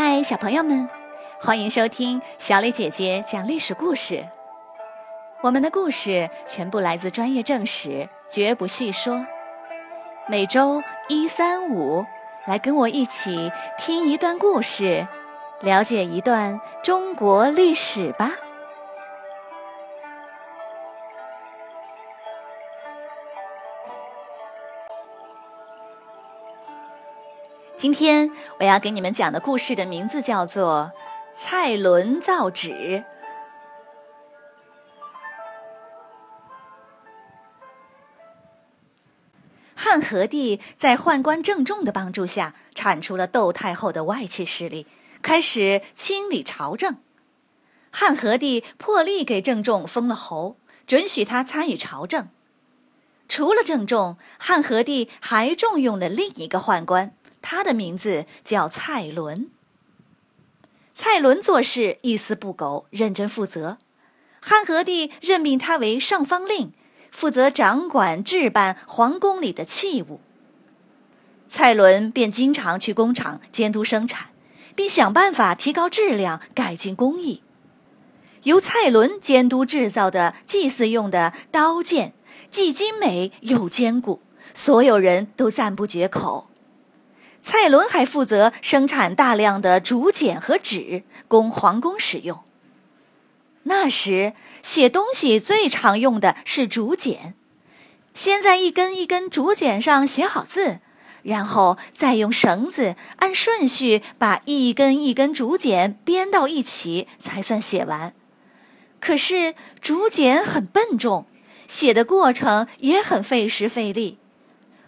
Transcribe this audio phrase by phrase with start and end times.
[0.00, 0.88] 嗨，小朋友们，
[1.40, 4.24] 欢迎收听小磊姐姐讲历史故事。
[5.40, 9.26] 我们的故事全部来自专业正史，绝不细说。
[10.28, 12.06] 每周一、三、五，
[12.46, 15.08] 来跟我一起听一段故事，
[15.62, 18.30] 了解一段中国历史吧。
[27.78, 30.90] 今天我要给你们讲的故事的名字叫做
[31.32, 32.70] 《蔡伦造纸》。
[39.76, 44.88] 汉和帝在宦官郑重的帮助下，铲除了窦太后的外戚势力，
[45.22, 46.96] 开始清理朝政。
[47.92, 52.26] 汉和帝破例给郑重封了侯，准许他参与朝政。
[53.28, 57.14] 除了郑重，汉和帝还重用了另一个宦官。
[57.40, 59.50] 他的名字叫蔡伦。
[60.94, 63.78] 蔡伦做事一丝不苟，认真负责。
[64.40, 66.72] 汉和帝任命他为上方令，
[67.10, 70.20] 负责掌管置办皇宫里的器物。
[71.48, 74.30] 蔡伦便经常去工厂监督生产，
[74.74, 77.42] 并想办法提高质量，改进工艺。
[78.42, 82.14] 由蔡伦监督制造的祭祀用的刀剑，
[82.50, 84.20] 既精美又坚固，
[84.54, 86.48] 所有人都赞不绝口。
[87.40, 92.40] 蔡伦还负责生产大量的竹简和纸，供皇宫使用。
[93.64, 97.34] 那时写东西最常用的是竹简，
[98.14, 100.80] 先在一根一根竹简上写好字，
[101.22, 108.14] 然后再用绳子按顺序把一根一根竹简编到一起，才算写完。
[109.00, 111.26] 可是竹简很笨重，
[111.66, 114.18] 写的过程也很费时费力，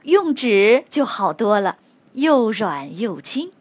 [0.05, 1.77] 用纸就好多了。
[2.15, 3.53] 又软又轻，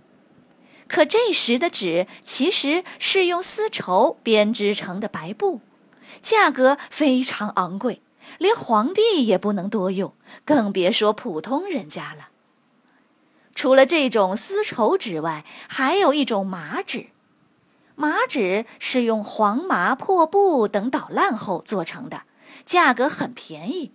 [0.88, 5.62] 可这时的纸其实是用丝绸编织成的白布，
[6.22, 8.02] 价格非常昂贵，
[8.38, 10.14] 连皇帝也不能多用，
[10.44, 12.30] 更别说普通人家了。
[13.54, 17.08] 除了这种丝绸纸外，还有一种麻纸，
[17.96, 22.24] 麻纸是用黄麻、破布等捣烂后做成的，
[22.66, 23.92] 价格很便宜。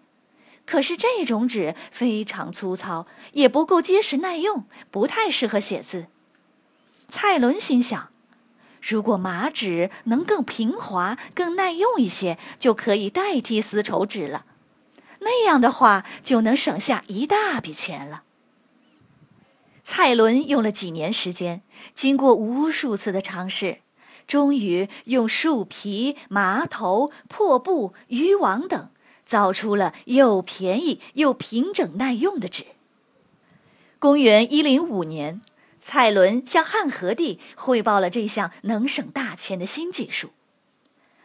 [0.67, 6.07] 可是这种纸非常粗糙，也不够结实耐用，不太适合写字。
[7.09, 8.09] 蔡伦心想，
[8.81, 14.47] 如果麻纸能更平滑、更耐用一些，就可以代替丝绸纸了。
[15.21, 18.23] 那样的话，就能省下一大笔钱了。
[19.83, 21.63] 蔡伦用了几年时间，
[21.95, 23.81] 经过无数次的尝试，
[24.27, 28.89] 终于用树皮、麻头、破布、渔网等。
[29.25, 32.67] 造出了又便宜又平整耐用的纸。
[33.99, 35.41] 公元一零五年，
[35.81, 40.31] 蔡伦向汉和帝汇报了这项能省大钱的新技术。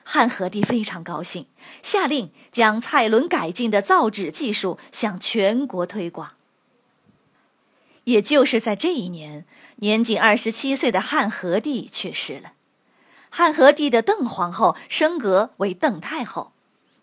[0.04, 1.46] 汉和帝非常高兴，
[1.84, 6.32] 下令将蔡伦改进的造纸技术向全国推广。
[8.06, 9.46] 也就是在这一年，
[9.76, 12.54] 年仅二十七岁的汉和帝去世了。
[13.30, 16.54] 汉和帝的邓皇后升格为邓太后。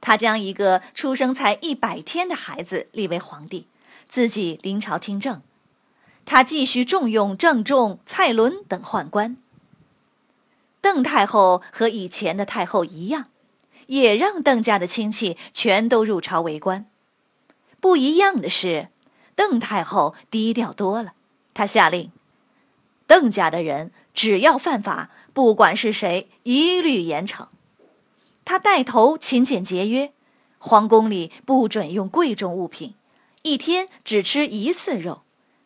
[0.01, 3.67] 他将一个出生才一百天的孩子立为皇帝，
[4.09, 5.43] 自己临朝听政。
[6.25, 9.37] 他继续重用郑重、蔡伦等宦官。
[10.81, 13.27] 邓太后和以前的太后一样，
[13.87, 16.87] 也让邓家的亲戚全都入朝为官。
[17.81, 18.89] 不一样的是，
[19.35, 21.15] 邓太后低调多了。
[21.55, 22.11] 她下令，
[23.07, 27.47] 邓家的人只要犯法，不管是谁，一律严惩。
[28.47, 30.13] 他带头勤俭节约，
[30.59, 32.95] 皇宫里不准用贵重物品，
[33.43, 35.23] 一天只吃一次肉，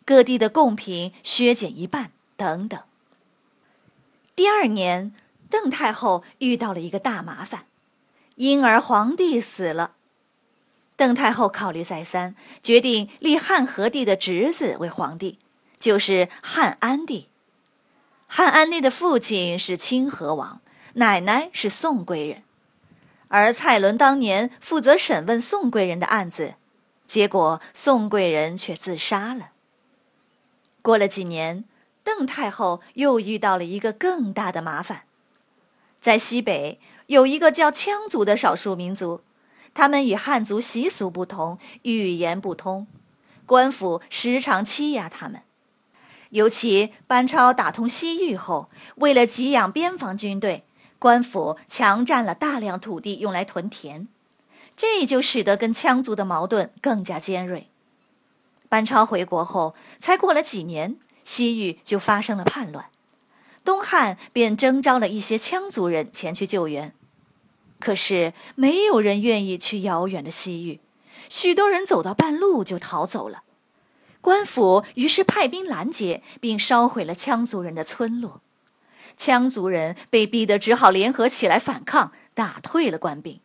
[0.07, 2.81] 各地的贡品削减一半等等。
[4.35, 5.13] 第二年，
[5.51, 7.67] 邓太后遇到了一个大麻烦，
[8.37, 9.93] 婴儿皇帝死了。
[10.97, 15.39] 邓太后考虑再三，决定立汉和帝的侄子为皇帝，
[15.79, 17.29] 就是汉安帝。
[18.27, 20.63] 汉安帝的父亲是清河王，
[20.95, 22.43] 奶奶是宋贵人。
[23.33, 26.55] 而蔡伦当年负责审问宋贵人的案子，
[27.07, 29.51] 结果宋贵人却自杀了。
[30.83, 31.65] 过了几年，
[32.03, 35.05] 邓太后又遇到了一个更大的麻烦，
[36.01, 39.23] 在西北有一个叫羌族的少数民族，
[39.73, 42.89] 他们与汉族习俗不同，语言不通，
[43.47, 45.43] 官府时常欺压他们。
[46.31, 50.65] 尤其班超打通西域后，为了给养边防军队。
[51.01, 54.07] 官府强占了大量土地，用来屯田，
[54.77, 57.69] 这就使得跟羌族的矛盾更加尖锐。
[58.69, 62.91] 班超回国后，才过了几年，西域就发生了叛乱，
[63.65, 66.95] 东汉便征召了一些羌族人前去救援。
[67.79, 70.81] 可是没有人愿意去遥远的西域，
[71.31, 73.45] 许多人走到半路就逃走了。
[74.21, 78.43] 官府于是派兵拦截，并烧毁了羌族人的村落。
[79.21, 83.39] 羌族人被逼得只好联合起来反抗，打退了官兵。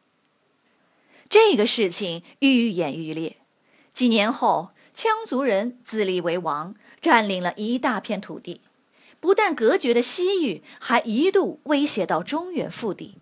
[1.28, 3.36] 这个事情愈演愈烈。
[3.92, 8.62] 几年后，羌族人自立为王，占领了一大片土地，
[9.20, 13.18] 不但隔绝了西域，还一度威胁到中原腹地。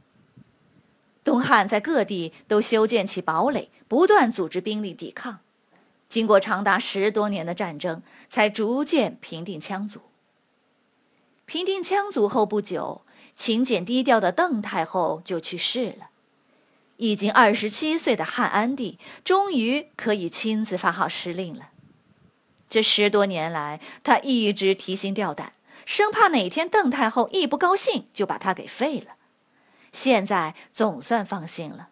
[1.23, 5.39] 东汉在各地都修建起堡垒，不断组织兵力抵抗。
[6.07, 10.01] 经过长达十多年的战争，才逐渐平定羌族。
[11.53, 13.03] 平定羌族后不久，
[13.35, 16.07] 勤俭低调的邓太后就去世了。
[16.97, 21.69] 已经二十七岁的汉安帝终于可以亲自发号施令了。
[22.67, 25.53] 这十多年来，他一直提心吊胆，
[25.85, 29.09] 生怕哪天邓太后一不高兴就把他给废了。
[29.91, 31.89] 现在总算放心了。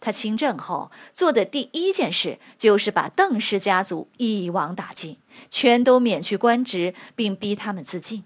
[0.00, 5.18] 他亲政后做的第一件事就是把邓氏家族一网打尽，
[5.48, 8.24] 全都免去官职，并逼他们自尽。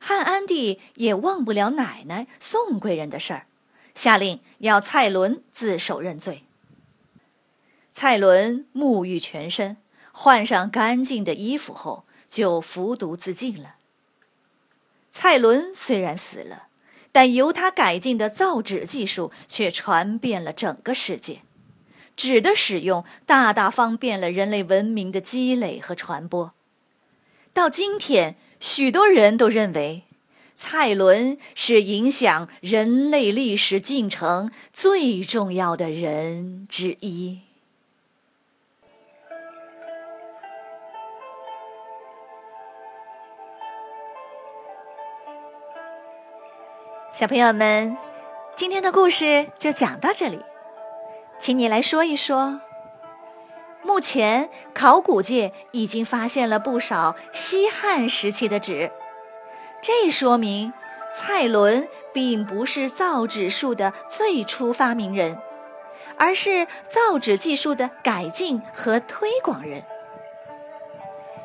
[0.00, 3.46] 汉安帝也忘不了奶奶宋贵人的事儿，
[3.94, 6.42] 下令要蔡伦自首认罪。
[7.92, 9.76] 蔡伦沐浴全身，
[10.10, 13.76] 换上干净的衣服后，就服毒自尽了。
[15.12, 16.64] 蔡伦虽然死了。
[17.12, 21.42] 但由他改进的造纸技术却传遍了整个世界，
[22.14, 26.54] 纸的使用大大方便了人类文明的积累和传播。
[27.52, 30.02] 到今天，许多人都认为，
[30.54, 37.40] 蔡伦是影响人类历史进程最重要的人之一。
[47.12, 47.96] 小朋友们，
[48.54, 50.38] 今天的故事就讲到这里，
[51.38, 52.60] 请你来说一说。
[53.90, 58.92] 目前考古界已经发现了不少西汉时期的纸，
[59.82, 60.72] 这说明
[61.12, 65.42] 蔡伦并不是造纸术的最初发明人，
[66.16, 69.82] 而是造纸技术的改进和推广人。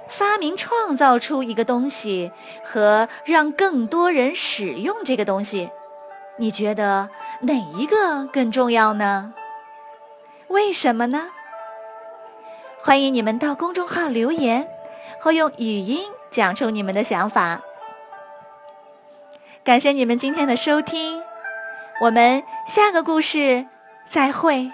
[0.07, 2.31] 发明创造出一个东西
[2.63, 5.71] 和让更多人使用这个东西，
[6.37, 7.09] 你觉得
[7.41, 9.33] 哪一个更重要呢？
[10.49, 11.31] 为什么呢？
[12.85, 14.69] 欢迎你们到公众号留言，
[15.19, 17.59] 或用语音讲出你们的想法。
[19.63, 21.23] 感谢你们今天的收听，
[22.01, 23.65] 我们下个故事
[24.07, 24.71] 再会。